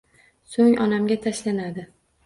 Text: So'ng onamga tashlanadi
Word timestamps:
So'ng 0.53 0.73
onamga 0.87 1.21
tashlanadi 1.27 1.89